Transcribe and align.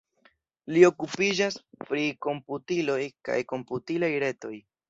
Li 0.75 0.79
okupiĝas 0.87 1.59
pri 1.83 2.07
komputiloj 2.29 2.99
kaj 3.31 3.39
komputilaj 3.55 4.15
retoj. 4.27 4.57